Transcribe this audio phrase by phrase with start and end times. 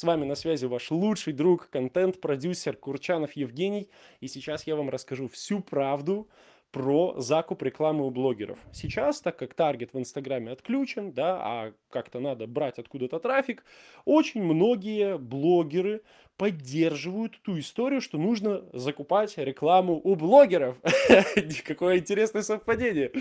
[0.00, 3.90] С вами на связи ваш лучший друг, контент-продюсер Курчанов Евгений.
[4.20, 6.26] И сейчас я вам расскажу всю правду
[6.70, 8.58] про закуп рекламы у блогеров.
[8.72, 13.64] Сейчас, так как таргет в Инстаграме отключен, да, а как-то надо брать откуда-то трафик,
[14.04, 16.02] очень многие блогеры
[16.40, 20.80] поддерживают ту историю, что нужно закупать рекламу у блогеров.
[21.66, 23.12] Какое интересное совпадение.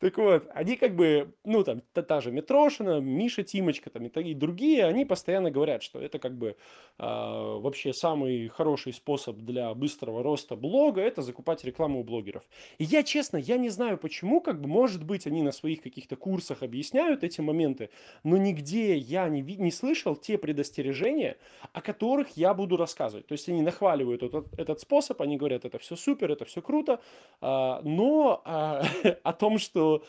[0.00, 4.20] Так вот, они как бы, ну там, та, та же Митрошина, Миша Тимочка там и,
[4.22, 6.54] и другие, они постоянно говорят, что это как бы э,
[6.98, 12.42] вообще самый хороший способ для быстрого роста блога, это закупать рекламу у блогеров.
[12.78, 16.14] И я, честно, я не знаю почему, как бы, может быть, они на своих каких-то
[16.14, 17.90] курсах объясняют эти моменты,
[18.22, 21.36] но нигде я не, не слышал те предостережения,
[21.72, 23.26] о которых я буду рассказывать.
[23.26, 27.00] То есть они нахваливают этот, этот способ, они говорят, это все супер, это все круто,
[27.40, 28.84] а, но а,
[29.24, 30.04] о том, что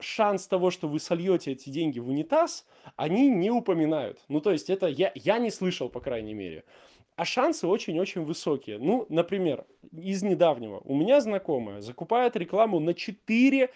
[0.00, 2.66] шанс того, что вы сольете эти деньги в унитаз,
[2.96, 4.18] они не упоминают.
[4.28, 6.64] Ну, то есть это я, я не слышал, по крайней мере.
[7.18, 8.78] А шансы очень-очень высокие.
[8.78, 10.80] Ну, например, из недавнего.
[10.84, 13.70] У меня знакомая закупает рекламу на 4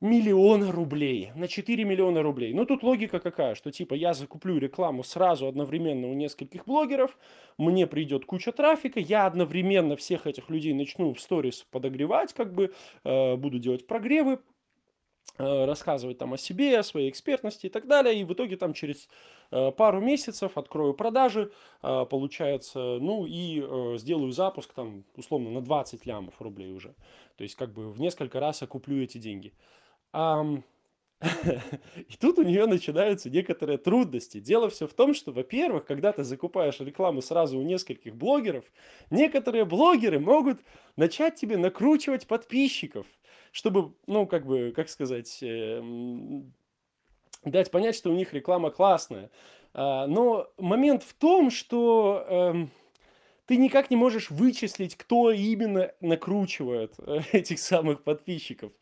[0.00, 2.54] миллиона рублей, на 4 миллиона рублей.
[2.54, 7.18] Ну, тут логика какая, что типа я закуплю рекламу сразу одновременно у нескольких блогеров,
[7.58, 12.72] мне придет куча трафика, я одновременно всех этих людей начну в сторис подогревать, как бы,
[13.02, 14.38] э, буду делать прогревы,
[15.38, 19.08] рассказывать там о себе, о своей экспертности и так далее, и в итоге там через
[19.50, 21.50] э, пару месяцев открою продажи,
[21.82, 26.94] э, получается, ну и э, сделаю запуск там условно на 20 лямов рублей уже.
[27.36, 29.52] То есть как бы в несколько раз окуплю эти деньги.
[32.08, 34.40] И тут у нее начинаются некоторые трудности.
[34.40, 38.64] Дело все в том, что, во-первых, когда ты закупаешь рекламу сразу у нескольких блогеров,
[39.10, 40.60] некоторые блогеры могут
[40.96, 43.06] начать тебе накручивать подписчиков,
[43.52, 46.52] чтобы, ну, как бы, как сказать, эм,
[47.44, 49.30] дать понять, что у них реклама классная.
[49.74, 52.70] А, но момент в том, что эм,
[53.46, 58.72] ты никак не можешь вычислить, кто именно накручивает э, этих самых подписчиков.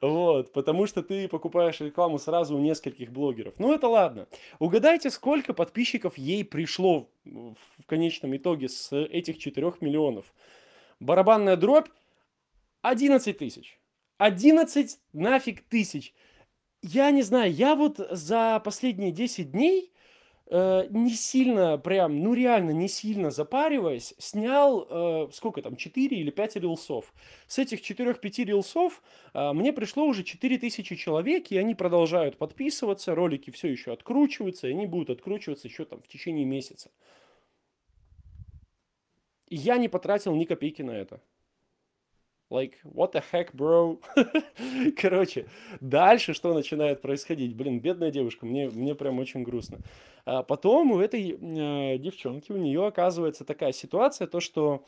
[0.00, 3.54] Вот, потому что ты покупаешь рекламу сразу у нескольких блогеров.
[3.58, 4.28] Ну это ладно.
[4.58, 10.26] Угадайте, сколько подписчиков ей пришло в конечном итоге с этих 4 миллионов.
[11.00, 11.88] Барабанная дробь
[12.82, 13.78] 11 тысяч.
[14.18, 16.14] 11 нафиг тысяч.
[16.82, 19.92] Я не знаю, я вот за последние 10 дней
[20.46, 26.30] э, не сильно прям, ну реально не сильно запариваясь, снял, э, сколько там, 4 или
[26.30, 27.12] 5 рилсов.
[27.46, 29.02] С этих 4-5 рилсов
[29.34, 34.72] э, мне пришло уже 4000 человек, и они продолжают подписываться, ролики все еще откручиваются, и
[34.72, 36.90] они будут откручиваться еще там в течение месяца.
[39.48, 41.20] Я не потратил ни копейки на это.
[42.48, 44.00] Like, what the heck, bro?
[44.96, 45.46] Короче,
[45.80, 47.56] дальше что начинает происходить?
[47.56, 49.80] Блин, бедная девушка, мне, мне прям очень грустно.
[50.24, 54.84] А потом у этой э, девчонки, у нее оказывается такая ситуация, то что,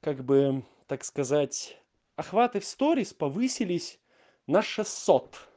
[0.00, 1.78] как бы, так сказать,
[2.16, 3.98] охваты в сторис повысились
[4.46, 5.48] на 600.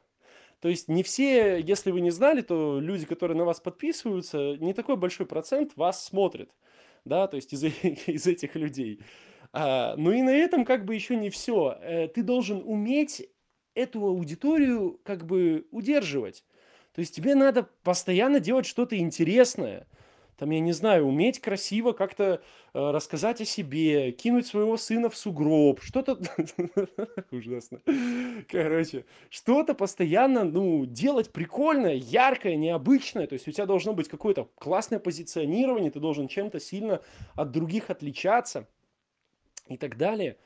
[0.62, 4.74] То есть не все, если вы не знали, то люди, которые на вас подписываются, не
[4.74, 6.52] такой большой процент вас смотрит,
[7.04, 7.64] да, то есть из,
[8.08, 9.02] из этих людей.
[9.54, 11.78] А, ну и на этом как бы еще не все.
[11.82, 13.30] Э, ты должен уметь
[13.76, 16.44] эту аудиторию как бы удерживать.
[16.94, 19.88] То есть тебе надо постоянно делать что-то интересное.
[20.38, 22.42] Там, я не знаю, уметь красиво как-то
[22.74, 26.18] э, рассказать о себе, кинуть своего сына в сугроб, что-то...
[27.32, 27.80] Ужасно.
[28.50, 33.28] Короче, что-то постоянно, ну, делать прикольное, яркое, необычное.
[33.28, 37.02] То есть у тебя должно быть какое-то классное позиционирование, ты должен чем-то сильно
[37.36, 38.68] от других отличаться
[39.72, 40.38] и так далее.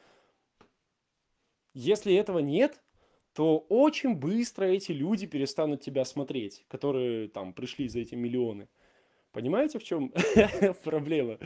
[1.74, 2.82] Если этого нет,
[3.34, 8.70] то очень быстро эти люди перестанут тебя смотреть, которые там пришли за эти миллионы.
[9.32, 10.14] Понимаете, в чем
[10.84, 11.38] проблема?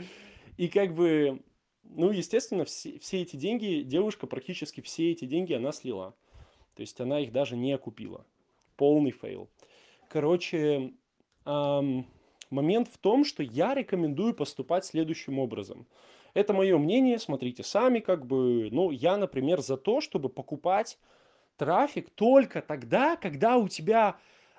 [0.56, 1.42] И как бы,
[1.82, 6.14] ну, естественно, все, все эти деньги, девушка практически все эти деньги она слила.
[6.76, 8.24] То есть она их даже не окупила.
[8.76, 9.48] Полный fail.
[10.08, 10.92] Короче,
[11.44, 12.06] эм,
[12.50, 15.86] момент в том, что я рекомендую поступать следующим образом–
[16.34, 20.98] это мое мнение, смотрите сами, как бы, ну, я, например, за то, чтобы покупать
[21.56, 24.16] трафик только тогда, когда у тебя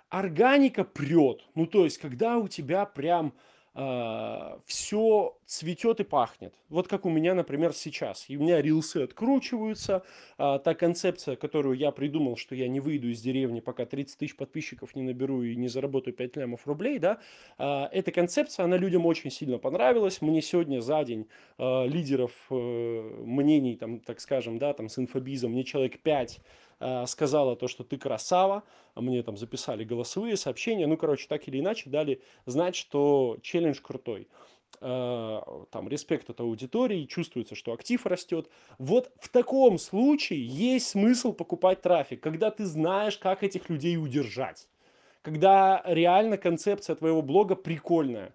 [0.09, 1.43] органика прет.
[1.55, 3.33] Ну, то есть, когда у тебя прям
[3.73, 6.53] а, все цветет и пахнет.
[6.69, 8.25] Вот как у меня, например, сейчас.
[8.27, 10.03] И у меня рилсы откручиваются.
[10.37, 14.35] Э, та концепция, которую я придумал, что я не выйду из деревни, пока 30 тысяч
[14.35, 17.19] подписчиков не наберу и не заработаю 5 лямов рублей, да,
[17.57, 20.21] э, эта концепция, она людям очень сильно понравилась.
[20.21, 21.27] Мне сегодня за день
[21.57, 26.41] лидеров э, мнений, там, так скажем, да, там с инфобизом, мне человек 5 э,
[27.07, 28.63] сказала то, что ты красава,
[28.95, 34.27] мне там записали голосовые сообщения, ну, короче, так или иначе дали знать, что челлендж крутой.
[34.79, 38.49] Э, там респект от аудитории, чувствуется, что актив растет.
[38.79, 44.67] Вот в таком случае есть смысл покупать трафик, когда ты знаешь, как этих людей удержать.
[45.21, 48.33] Когда реально концепция твоего блога прикольная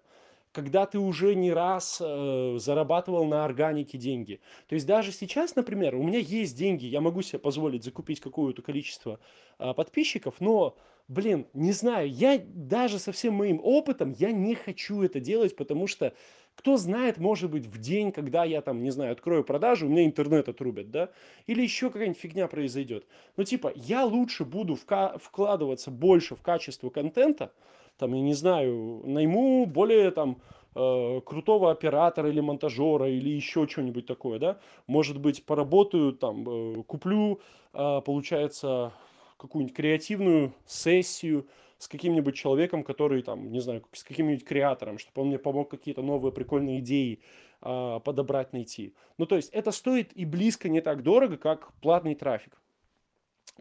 [0.57, 4.39] когда ты уже не раз э, зарабатывал на органике деньги.
[4.67, 8.63] То есть даже сейчас, например, у меня есть деньги, я могу себе позволить закупить какое-то
[8.63, 9.19] количество
[9.59, 10.75] э, подписчиков, но,
[11.07, 15.85] блин, не знаю, я даже со всем моим опытом, я не хочу это делать, потому
[15.85, 16.15] что
[16.55, 20.05] кто знает, может быть, в день, когда я там, не знаю, открою продажу, у меня
[20.05, 21.11] интернет отрубят, да,
[21.45, 23.05] или еще какая-нибудь фигня произойдет.
[23.35, 27.51] Ну, типа, я лучше буду вкладываться больше в качество контента,
[27.97, 30.37] там, я не знаю, найму более там
[30.75, 36.83] э, крутого оператора или монтажера или еще что-нибудь такое, да, может быть, поработаю там, э,
[36.83, 37.39] куплю,
[37.73, 38.93] э, получается,
[39.37, 41.47] какую-нибудь креативную сессию
[41.77, 46.01] с каким-нибудь человеком, который там, не знаю, с каким-нибудь креатором, чтобы он мне помог какие-то
[46.01, 47.19] новые прикольные идеи
[47.59, 48.93] подобрать, найти.
[49.17, 52.61] Ну, то есть это стоит и близко не так дорого, как платный трафик.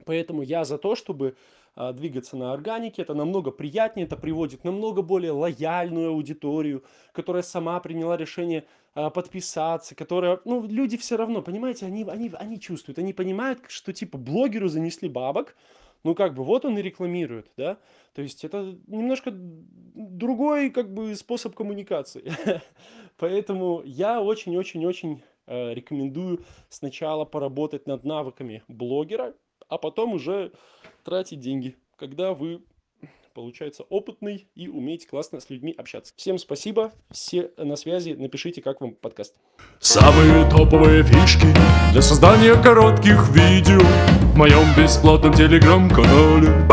[0.05, 1.37] Поэтому я за то, чтобы
[1.77, 6.83] двигаться на органике, это намного приятнее, это приводит намного более лояльную аудиторию,
[7.13, 8.65] которая сама приняла решение
[8.95, 13.93] а, подписаться, которая, ну, люди все равно, понимаете, они, они, они чувствуют, они понимают, что
[13.93, 15.55] типа блогеру занесли бабок,
[16.03, 17.77] ну, как бы, вот он и рекламирует, да,
[18.15, 22.33] то есть это немножко другой, как бы, способ коммуникации,
[23.19, 26.41] поэтому я очень-очень-очень э, рекомендую
[26.71, 29.35] сначала поработать над навыками блогера,
[29.69, 30.53] а потом уже
[31.05, 32.63] тратить деньги, когда вы
[33.35, 36.15] получается опытный и умеете классно с людьми общаться.
[36.17, 39.35] Всем спасибо, все на связи, напишите, как вам подкаст.
[39.79, 41.47] Самые топовые фишки
[41.93, 43.81] для создания коротких видео
[44.33, 46.67] в моем бесплатном телеграм-канале.